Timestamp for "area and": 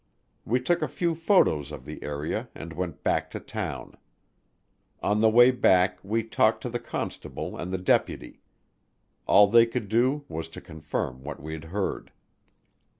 2.01-2.73